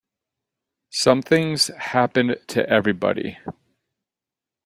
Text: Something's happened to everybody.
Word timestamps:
Something's 0.89 1.67
happened 1.77 2.37
to 2.47 2.67
everybody. 2.67 3.37